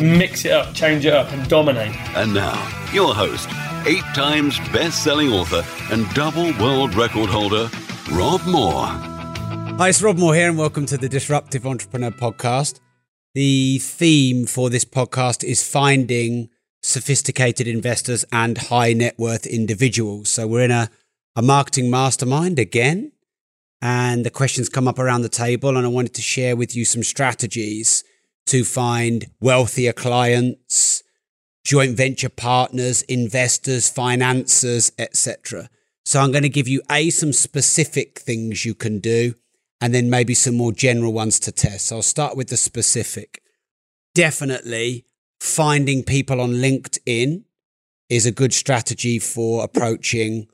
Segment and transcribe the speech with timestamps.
[0.00, 1.94] Mix it up, change it up, and dominate.
[2.16, 2.54] And now,
[2.92, 3.48] your host,
[3.86, 7.70] eight times best selling author and double world record holder,
[8.12, 8.86] Rob Moore.
[9.78, 12.80] Hi, it's Rob Moore here, and welcome to the Disruptive Entrepreneur Podcast.
[13.34, 16.48] The theme for this podcast is finding
[16.82, 20.30] sophisticated investors and high net worth individuals.
[20.30, 20.90] So we're in a,
[21.34, 23.12] a marketing mastermind again,
[23.82, 26.84] and the questions come up around the table, and I wanted to share with you
[26.86, 28.02] some strategies
[28.46, 31.02] to find wealthier clients,
[31.64, 35.68] joint venture partners, investors, financiers, etc.
[36.04, 39.34] So I'm going to give you a some specific things you can do
[39.80, 41.86] and then maybe some more general ones to test.
[41.86, 43.42] So I'll start with the specific.
[44.14, 45.04] Definitely
[45.40, 47.44] finding people on LinkedIn
[48.08, 50.46] is a good strategy for approaching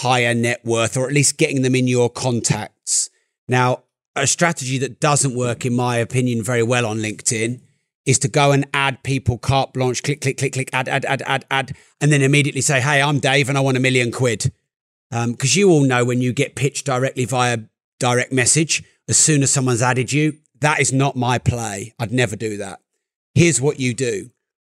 [0.00, 3.10] higher net worth or at least getting them in your contacts.
[3.46, 3.82] Now,
[4.22, 7.60] a strategy that doesn't work, in my opinion, very well on LinkedIn
[8.06, 11.22] is to go and add people carte blanche, click, click, click, click, add, add, add,
[11.26, 14.50] add, add, and then immediately say, Hey, I'm Dave and I want a million quid.
[15.10, 17.58] Um, because you all know when you get pitched directly via
[17.98, 21.94] direct message, as soon as someone's added you, that is not my play.
[21.98, 22.80] I'd never do that.
[23.34, 24.30] Here's what you do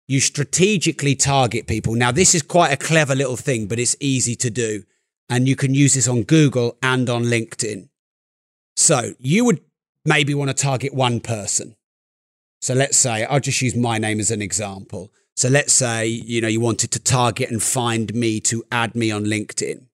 [0.08, 1.94] you strategically target people.
[1.94, 4.82] Now, this is quite a clever little thing, but it's easy to do.
[5.28, 7.89] And you can use this on Google and on LinkedIn.
[8.80, 9.60] So you would
[10.06, 11.76] maybe want to target one person.
[12.62, 15.12] So let's say, I'll just use my name as an example.
[15.36, 19.10] So let's say, you know, you wanted to target and find me to add me
[19.10, 19.84] on LinkedIn.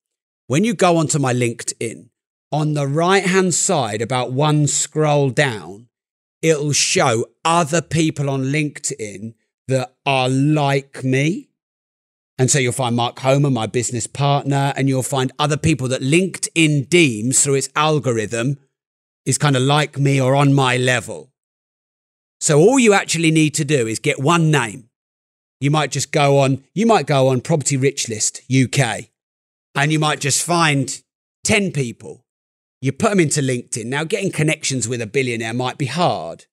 [0.46, 2.10] When you go onto my LinkedIn,
[2.52, 5.88] on the right hand side, about one scroll down,
[6.40, 9.34] it'll show other people on LinkedIn
[9.66, 11.48] that are like me.
[12.38, 16.02] And so you'll find Mark Homer, my business partner, and you'll find other people that
[16.02, 18.58] LinkedIn deems through its algorithm
[19.26, 21.32] is kind of like me or on my level.
[22.40, 24.88] So all you actually need to do is get one name.
[25.60, 29.06] You might just go on, you might go on Property Rich List UK
[29.74, 31.02] and you might just find
[31.44, 32.24] 10 people.
[32.80, 33.86] You put them into LinkedIn.
[33.86, 36.44] Now, getting connections with a billionaire might be hard,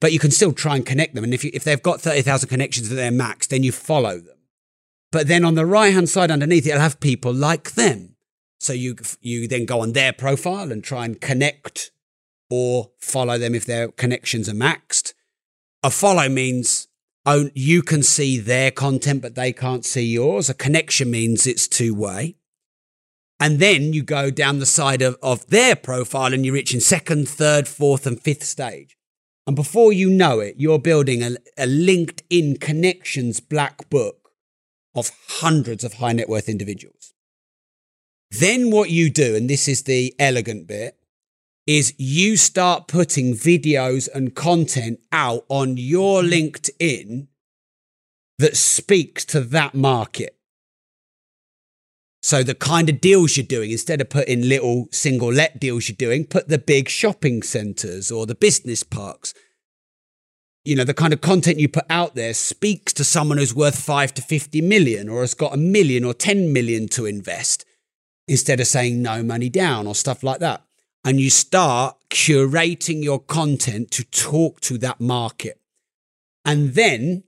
[0.00, 1.24] but you can still try and connect them.
[1.24, 4.38] And if, you, if they've got 30,000 connections at their max, then you follow them.
[5.12, 8.11] But then on the right hand side underneath, it'll have people like them.
[8.62, 11.90] So you, you then go on their profile and try and connect
[12.48, 15.14] or follow them if their connections are maxed.
[15.82, 16.86] A follow means
[17.54, 20.48] you can see their content, but they can't see yours.
[20.48, 22.36] A connection means it's two way.
[23.40, 27.28] And then you go down the side of, of their profile and you're reaching second,
[27.28, 28.96] third, fourth, and fifth stage.
[29.44, 34.30] And before you know it, you're building a, a LinkedIn connections black book
[34.94, 37.11] of hundreds of high net worth individuals.
[38.38, 40.96] Then what you do, and this is the elegant bit,
[41.66, 47.28] is you start putting videos and content out on your LinkedIn
[48.38, 50.36] that speaks to that market.
[52.22, 55.96] So the kind of deals you're doing, instead of putting little single let deals you're
[55.96, 59.34] doing, put the big shopping centers or the business parks.
[60.64, 63.78] You know, the kind of content you put out there speaks to someone who's worth
[63.78, 67.66] five to 50 million or has got a million or 10 million to invest
[68.28, 70.62] instead of saying no money down or stuff like that.
[71.04, 75.60] And you start curating your content to talk to that market.
[76.44, 77.24] And then,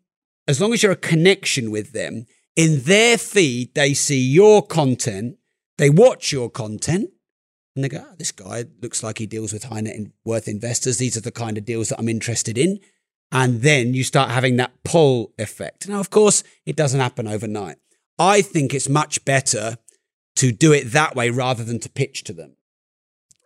[0.47, 5.39] as long as you're a connection with them, in their feed, they see your content,
[5.77, 7.11] they watch your content,
[7.75, 10.99] and they go, oh, this guy looks like he deals with high net worth investors.
[10.99, 12.79] These are the kind of deals that I'm interested in.
[13.33, 15.89] And then you start having that pull effect.
[15.89, 17.79] Now, of course, it doesn't happen overnight.
[18.17, 19.79] I think it's much better
[20.37, 22.57] to do it that way rather than to pitch to them.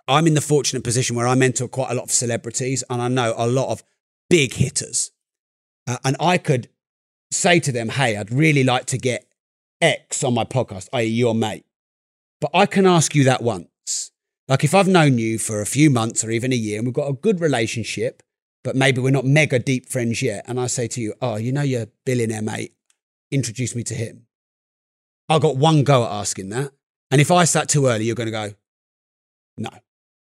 [0.07, 3.09] I'm in the fortunate position where I mentor quite a lot of celebrities and I
[3.09, 3.83] know a lot of
[4.31, 5.11] big hitters.
[5.87, 6.69] Uh, and I could
[7.31, 9.27] say to them, hey, I'd really like to get
[9.81, 11.67] X on my podcast, i.e., your mate.
[12.41, 14.11] But I can ask you that once.
[14.49, 16.95] Like if I've known you for a few months or even a year and we've
[16.95, 18.23] got a good relationship,
[18.65, 21.53] but maybe we're not mega deep friends yet, and I say to you, oh, you
[21.53, 22.75] know your billionaire mate,
[23.31, 24.27] introduce me to him.
[25.29, 26.73] I got one go at asking that.
[27.11, 28.55] And if I start too early, you're going to go,
[29.57, 29.71] no.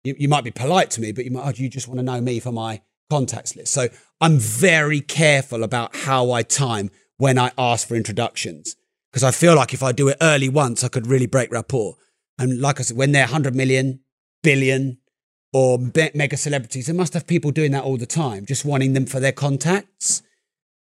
[0.03, 2.03] You, you might be polite to me, but you might, oh, you just want to
[2.03, 3.73] know me for my contacts list?
[3.73, 3.87] So
[4.21, 8.75] I'm very careful about how I time when I ask for introductions
[9.11, 11.95] because I feel like if I do it early once, I could really break rapport.
[12.37, 14.01] And like I said, when they're 100 million,
[14.43, 14.99] billion,
[15.53, 18.93] or be- mega celebrities, they must have people doing that all the time, just wanting
[18.93, 20.21] them for their contacts.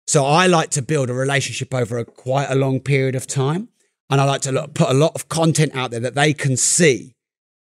[0.07, 3.69] So I like to build a relationship over a quite a long period of time.
[4.09, 6.57] And I like to look, put a lot of content out there that they can
[6.57, 7.15] see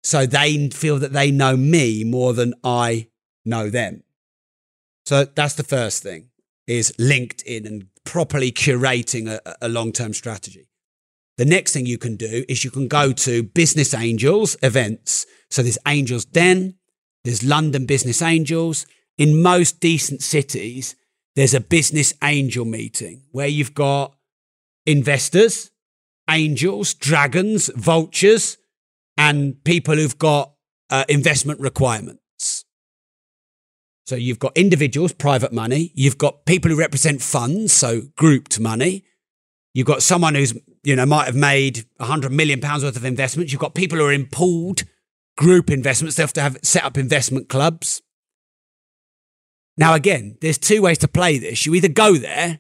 [0.04, 3.08] so they feel that they know me more than I
[3.46, 4.04] know them.
[5.06, 6.30] So that's the first thing
[6.68, 10.68] is LinkedIn and properly curating a, a long-term strategy.
[11.38, 15.26] The next thing you can do is you can go to Business Angels events.
[15.50, 16.76] So there's Angels Den,
[17.24, 18.86] there's London Business Angels.
[19.18, 20.96] In most decent cities,
[21.36, 24.16] there's a business angel meeting where you've got
[24.86, 25.71] investors,
[26.32, 28.58] angels, dragons, vultures,
[29.18, 30.54] and people who've got
[30.90, 32.66] uh, investment requirements.
[34.06, 35.92] So you've got individuals, private money.
[35.94, 39.04] You've got people who represent funds, so grouped money.
[39.74, 43.06] You've got someone who's, you know, might have made a hundred million pounds worth of
[43.06, 43.52] investments.
[43.52, 44.84] You've got people who are in pooled
[45.38, 46.16] group investments.
[46.18, 48.02] They have to have set up investment clubs.
[49.78, 51.66] Now, again, there's two ways to play this.
[51.66, 52.60] You either go there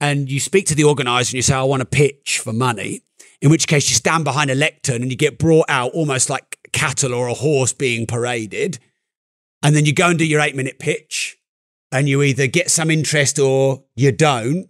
[0.00, 3.02] and you speak to the organizer and you say, I want to pitch for money,
[3.42, 6.58] in which case you stand behind a lectern and you get brought out almost like
[6.72, 8.78] cattle or a horse being paraded.
[9.62, 11.38] And then you go and do your eight minute pitch
[11.92, 14.68] and you either get some interest or you don't.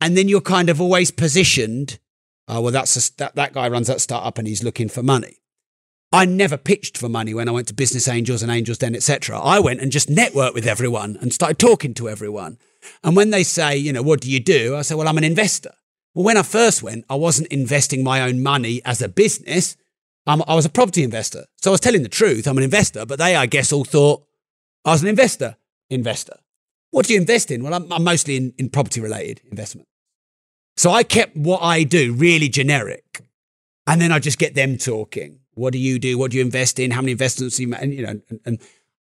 [0.00, 1.98] And then you're kind of always positioned.
[2.46, 5.38] Oh, well, that's a, that, that guy runs that startup and he's looking for money.
[6.12, 9.40] I never pitched for money when I went to Business Angels and Angels Den, etc.
[9.40, 12.58] I went and just networked with everyone and started talking to everyone.
[13.02, 14.76] And when they say, you know, what do you do?
[14.76, 15.72] I say, well, I'm an investor.
[16.14, 19.76] Well, when I first went, I wasn't investing my own money as a business.
[20.26, 21.44] I was a property investor.
[21.58, 22.46] So I was telling the truth.
[22.46, 24.24] I'm an investor, but they, I guess, all thought
[24.84, 25.56] I was an investor.
[25.90, 26.36] Investor.
[26.90, 27.62] What do you invest in?
[27.62, 29.88] Well, I'm, I'm mostly in, in property related investment.
[30.76, 33.20] So I kept what I do really generic.
[33.86, 35.40] And then I just get them talking.
[35.54, 36.16] What do you do?
[36.16, 36.90] What do you invest in?
[36.90, 37.82] How many investments you make?
[37.82, 38.58] And, you know, and, and,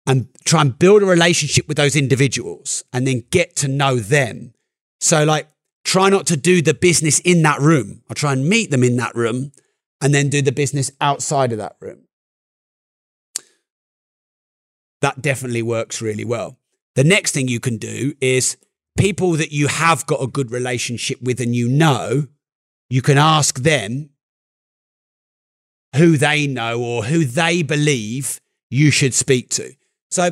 [0.06, 4.52] and try and build a relationship with those individuals and then get to know them.
[5.00, 5.48] So like
[5.84, 8.02] try not to do the business in that room.
[8.10, 9.52] I try and meet them in that room
[10.00, 12.04] and then do the business outside of that room.
[15.00, 16.58] That definitely works really well.
[16.94, 18.56] The next thing you can do is
[18.96, 22.26] people that you have got a good relationship with and you know,
[22.90, 24.10] you can ask them
[25.96, 28.40] who they know or who they believe
[28.70, 29.72] you should speak to.
[30.12, 30.30] So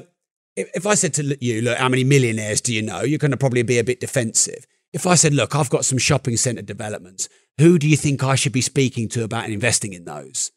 [0.57, 3.03] if, I said to you, look, how many millionaires do you know?
[3.03, 4.67] You're going to probably be a bit defensive.
[4.93, 7.29] If I said, look, I've got some shopping centre developments,
[7.59, 10.51] who do you think I should be speaking to about investing in those?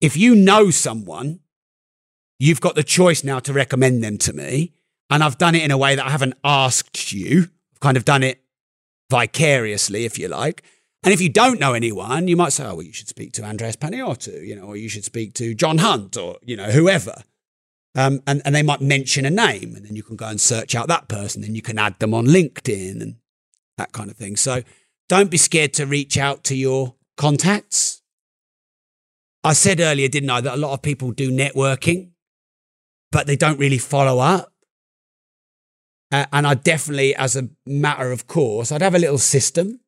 [0.00, 1.40] If you know someone,
[2.38, 4.74] you've got the choice now to recommend them to me.
[5.10, 7.48] And I've done it in a way that I haven't asked you.
[7.72, 8.42] I've kind of done it
[9.10, 10.62] vicariously, if you like.
[11.02, 13.44] And if you don't know anyone, you might say, oh, well, you should speak to
[13.44, 17.22] Andreas Panayiotou, you know, or you should speak to John Hunt or, you know, whoever.
[17.94, 20.74] Um, and, and they might mention a name and then you can go and search
[20.74, 23.16] out that person and you can add them on LinkedIn and
[23.78, 24.36] that kind of thing.
[24.36, 24.62] So
[25.08, 28.02] don't be scared to reach out to your contacts.
[29.44, 32.10] I said earlier, didn't I, that a lot of people do networking,
[33.12, 34.52] but they don't really follow up.
[36.10, 39.80] Uh, and I definitely, as a matter of course, I'd have a little system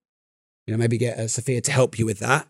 [0.67, 2.47] you know, maybe get uh, Sophia to help you with that.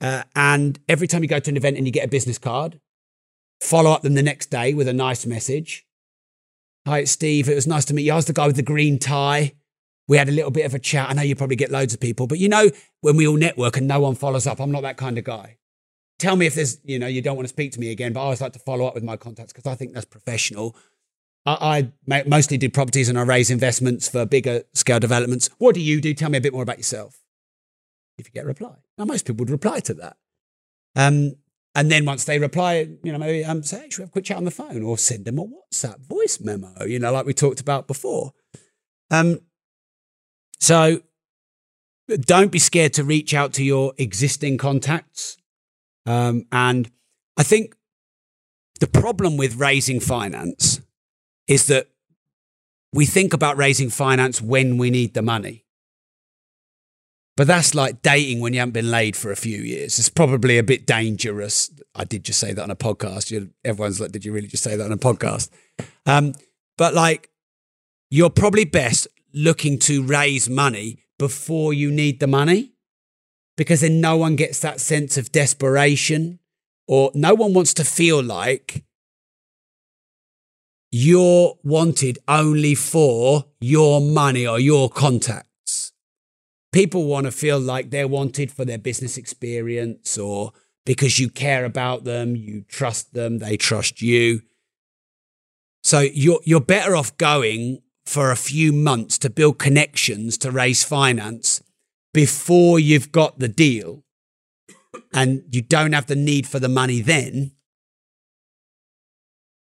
[0.00, 2.80] Uh, and every time you go to an event and you get a business card,
[3.60, 5.86] follow up them the next day with a nice message.
[6.86, 7.48] Hi, it's Steve.
[7.48, 8.12] It was nice to meet you.
[8.12, 9.54] I was the guy with the green tie.
[10.06, 11.10] We had a little bit of a chat.
[11.10, 12.70] I know you probably get loads of people, but you know,
[13.02, 15.58] when we all network and no one follows up, I'm not that kind of guy.
[16.18, 18.20] Tell me if there's, you know, you don't want to speak to me again, but
[18.20, 20.74] I always like to follow up with my contacts because I think that's professional.
[21.44, 25.50] I, I mostly did properties and I raise investments for bigger scale developments.
[25.58, 26.14] What do you do?
[26.14, 27.22] Tell me a bit more about yourself
[28.16, 28.74] if you get a reply.
[28.96, 30.16] Now, most people would reply to that.
[30.96, 31.34] Um,
[31.78, 34.10] and then once they reply, you know, maybe um, say, hey, should we have a
[34.10, 37.24] quick chat on the phone or send them a WhatsApp voice memo, you know, like
[37.24, 38.32] we talked about before.
[39.12, 39.38] Um,
[40.58, 41.02] so
[42.08, 45.36] don't be scared to reach out to your existing contacts.
[46.04, 46.90] Um, and
[47.36, 47.76] I think
[48.80, 50.80] the problem with raising finance
[51.46, 51.86] is that
[52.92, 55.64] we think about raising finance when we need the money.
[57.38, 59.96] But that's like dating when you haven't been laid for a few years.
[60.00, 61.70] It's probably a bit dangerous.
[61.94, 63.30] I did just say that on a podcast.
[63.30, 65.48] You, everyone's like, did you really just say that on a podcast?
[66.04, 66.34] Um,
[66.76, 67.30] but like,
[68.10, 72.72] you're probably best looking to raise money before you need the money
[73.56, 76.40] because then no one gets that sense of desperation
[76.88, 78.84] or no one wants to feel like
[80.90, 85.47] you're wanted only for your money or your contacts.
[86.72, 90.52] People want to feel like they're wanted for their business experience or
[90.84, 94.42] because you care about them, you trust them, they trust you.
[95.82, 100.82] So you're you're better off going for a few months to build connections to raise
[100.82, 101.62] finance
[102.14, 104.02] before you've got the deal
[105.12, 107.52] and you don't have the need for the money then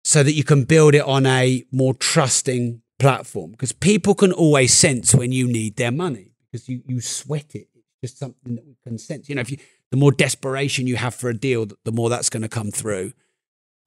[0.05, 4.73] so that you can build it on a more trusting platform because people can always
[4.73, 7.69] sense when you need their money because you, you sweat it.
[7.75, 9.29] It's just something that we can sense.
[9.29, 9.59] You know if you
[9.91, 13.13] the more desperation you have for a deal the more that's going to come through.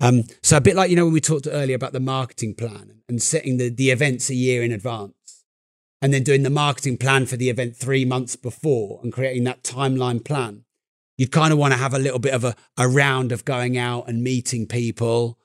[0.02, 3.02] Um, so a bit like you know when we talked earlier about the marketing plan
[3.10, 5.44] and setting the, the events a year in advance
[6.02, 9.64] and then doing the marketing plan for the event three months before and creating that
[9.64, 10.64] timeline plan
[11.20, 13.78] you'd kind of want to have a little bit of a, a round of going
[13.78, 15.38] out and meeting people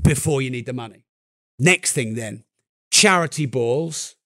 [0.00, 1.04] before you need the money.
[1.58, 2.44] Next thing then,
[2.90, 4.16] charity balls,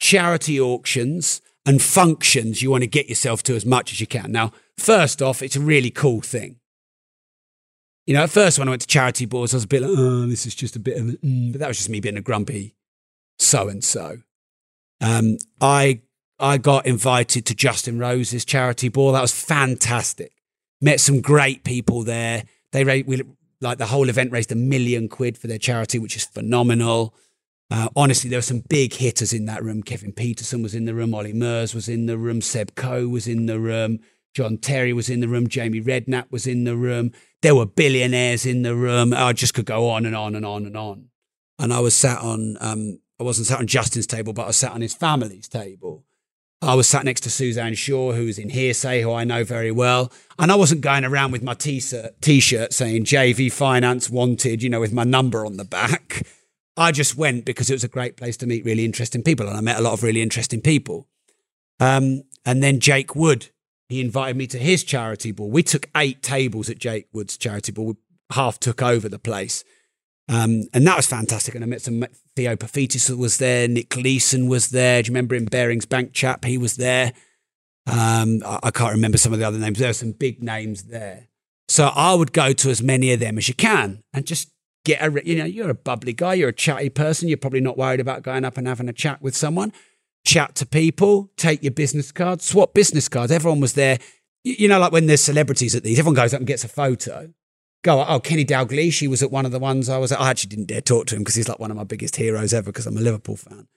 [0.00, 4.32] charity auctions, and functions you want to get yourself to as much as you can.
[4.32, 6.56] Now, first off, it's a really cool thing.
[8.06, 9.92] You know, at first when I went to charity balls, I was a bit like,
[9.94, 12.22] oh, this is just a bit of mm, but that was just me being a
[12.22, 12.74] grumpy
[13.38, 14.18] so and so.
[15.60, 16.00] I
[16.38, 19.12] I got invited to Justin Rose's charity ball.
[19.12, 20.32] That was fantastic.
[20.80, 22.44] Met some great people there.
[22.72, 23.22] They we,
[23.60, 27.14] like the whole event raised a million quid for their charity, which is phenomenal.
[27.70, 29.82] Uh, honestly, there were some big hitters in that room.
[29.82, 31.14] Kevin Pietersen was in the room.
[31.14, 32.40] Ollie Murs was in the room.
[32.40, 34.00] Seb Coe was in the room.
[34.34, 35.48] John Terry was in the room.
[35.48, 37.12] Jamie Redknapp was in the room.
[37.42, 39.12] There were billionaires in the room.
[39.12, 41.06] I just could go on and on and on and on.
[41.58, 44.56] And I was sat on, um, I wasn't sat on Justin's table, but I was
[44.56, 46.04] sat on his family's table.
[46.62, 49.70] I was sat next to Suzanne Shaw, who was in Hear'Say, who I know very
[49.70, 50.12] well.
[50.38, 54.80] And I wasn't going around with my t shirt saying JV Finance Wanted, you know,
[54.80, 56.22] with my number on the back.
[56.76, 59.46] I just went because it was a great place to meet really interesting people.
[59.46, 61.08] And I met a lot of really interesting people.
[61.78, 63.48] Um, and then Jake Wood,
[63.88, 65.50] he invited me to his charity ball.
[65.50, 67.86] We took eight tables at Jake Wood's charity ball.
[67.86, 67.94] We
[68.32, 69.64] half took over the place.
[70.28, 71.54] Um, and that was fantastic.
[71.54, 72.04] And I met some
[72.36, 75.02] Theo Paphitis was there, Nick Leeson was there.
[75.02, 75.46] Do you remember him?
[75.46, 77.12] Barings Bank chap, he was there.
[77.86, 79.78] Um, I, I, can't remember some of the other names.
[79.78, 81.28] There were some big names there.
[81.68, 84.50] So I would go to as many of them as you can and just
[84.84, 87.78] get a, you know, you're a bubbly guy, you're a chatty person, you're probably not
[87.78, 89.72] worried about going up and having a chat with someone.
[90.24, 93.32] Chat to people, take your business cards, swap business cards.
[93.32, 93.98] Everyone was there.
[94.44, 97.32] You know, like when there's celebrities at these, everyone goes up and gets a photo
[97.82, 100.20] go, oh, Kenny Dalglish, he was at one of the ones I was at.
[100.20, 102.52] I actually didn't dare talk to him because he's like one of my biggest heroes
[102.52, 103.68] ever because I'm a Liverpool fan.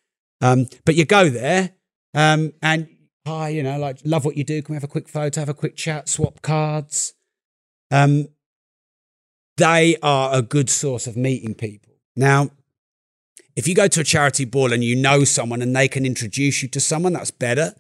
[0.41, 1.71] Um, but you go there
[2.13, 2.87] um, and,
[3.25, 4.61] hi, you know, like, love what you do.
[4.61, 7.13] Can we have a quick photo, have a quick chat, swap cards?
[7.91, 8.27] Um,
[9.57, 11.93] they are a good source of meeting people.
[12.15, 12.49] Now,
[13.55, 16.63] if you go to a charity ball and you know someone and they can introduce
[16.63, 17.75] you to someone, that's better.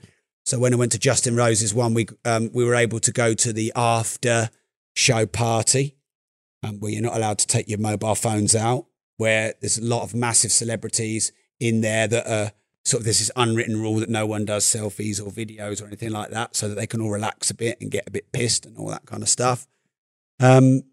[0.45, 3.33] So when I went to Justin Rose's one, we um, we were able to go
[3.33, 4.49] to the after
[4.93, 5.95] show party,
[6.61, 8.85] um, where you're not allowed to take your mobile phones out,
[9.17, 12.51] where there's a lot of massive celebrities in there that are
[12.83, 16.11] sort of there's this unwritten rule that no one does selfies or videos or anything
[16.11, 18.65] like that, so that they can all relax a bit and get a bit pissed
[18.65, 19.65] and all that kind of stuff.
[20.41, 20.83] Um,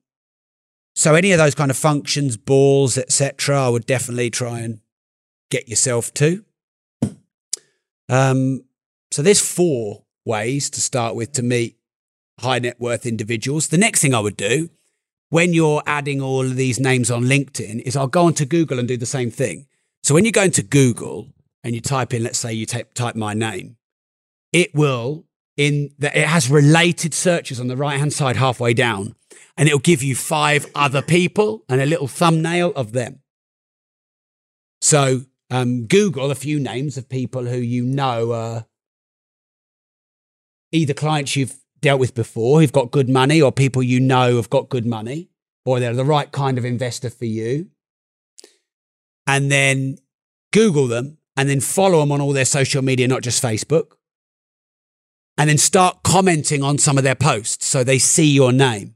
[1.01, 4.81] so any of those kind of functions, balls, etc., I would definitely try and
[5.51, 6.45] get yourself to.
[8.11, 8.65] Um,
[9.11, 11.79] so there's four ways to start with to meet
[12.41, 13.69] high net worth individuals.
[13.69, 14.69] The next thing I would do
[15.31, 18.87] when you're adding all of these names on LinkedIn is I'll go onto Google and
[18.87, 19.67] do the same thing.
[20.03, 21.29] So when you go into Google
[21.65, 23.79] and you type in, let's say you type, type my name,
[24.53, 25.25] it will
[25.57, 29.15] in that it has related searches on the right hand side halfway down
[29.57, 33.21] and it'll give you five other people and a little thumbnail of them.
[34.81, 38.67] So um, Google a few names of people who you know are
[40.73, 44.51] either clients you've dealt with before who've got good money or people you know have
[44.51, 45.29] got good money
[45.65, 47.69] or they're the right kind of investor for you.
[49.27, 49.99] And then
[50.53, 53.93] Google them and then follow them on all their social media, not just Facebook.
[55.39, 58.95] And then start commenting on some of their posts so they see your name.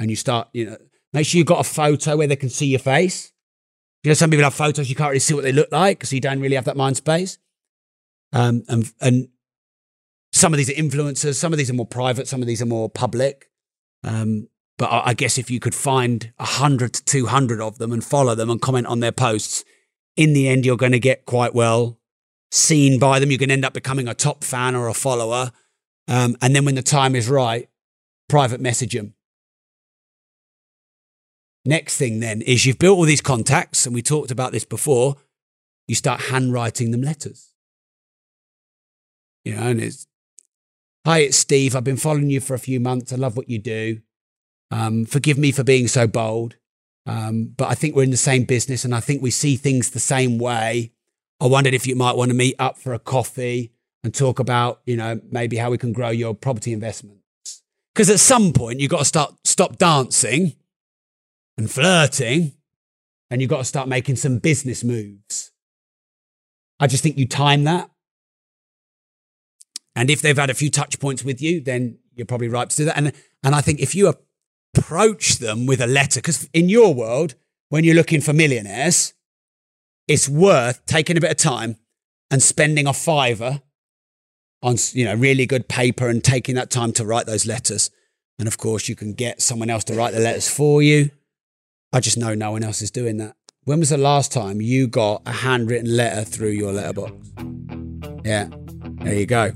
[0.00, 0.76] And you start, you know,
[1.12, 3.32] make sure you've got a photo where they can see your face.
[4.02, 6.12] You know, some people have photos you can't really see what they look like because
[6.12, 7.38] you don't really have that mind space.
[8.32, 9.28] Um, and, and
[10.32, 12.66] some of these are influencers, some of these are more private, some of these are
[12.66, 13.50] more public.
[14.02, 18.02] Um, but I, I guess if you could find 100 to 200 of them and
[18.02, 19.64] follow them and comment on their posts,
[20.16, 21.98] in the end, you're going to get quite well
[22.50, 23.30] seen by them.
[23.30, 25.52] You can end up becoming a top fan or a follower.
[26.08, 27.68] Um, and then when the time is right,
[28.28, 29.14] private message them.
[31.64, 35.16] Next thing then is you've built all these contacts, and we talked about this before.
[35.86, 37.52] You start handwriting them letters.
[39.44, 40.06] You know, and it's,
[41.04, 41.74] hi, it's Steve.
[41.74, 43.12] I've been following you for a few months.
[43.12, 44.00] I love what you do.
[44.70, 46.56] Um, forgive me for being so bold.
[47.06, 49.90] Um, but I think we're in the same business and I think we see things
[49.90, 50.92] the same way.
[51.40, 53.72] I wondered if you might want to meet up for a coffee
[54.04, 57.22] and talk about, you know, maybe how we can grow your property investments.
[57.94, 60.52] Because at some point you've got to start stop dancing
[61.60, 62.54] and flirting
[63.30, 65.52] and you've got to start making some business moves.
[66.80, 67.90] I just think you time that.
[69.94, 72.76] And if they've had a few touch points with you, then you're probably right to
[72.76, 72.96] do that.
[72.96, 73.12] And
[73.42, 74.12] and I think if you
[74.74, 77.34] approach them with a letter, because in your world,
[77.68, 79.12] when you're looking for millionaires,
[80.08, 81.76] it's worth taking a bit of time
[82.30, 83.60] and spending a fiver
[84.62, 87.90] on you know really good paper and taking that time to write those letters.
[88.38, 91.10] And of course, you can get someone else to write the letters for you.
[91.92, 93.34] I just know no one else is doing that.
[93.64, 97.12] When was the last time you got a handwritten letter through your letterbox?
[98.24, 98.48] Yeah,
[99.02, 99.50] there you go.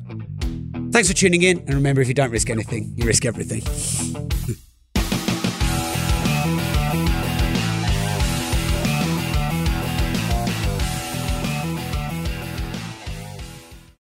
[0.90, 1.58] Thanks for tuning in.
[1.58, 3.62] And remember, if you don't risk anything, you risk everything.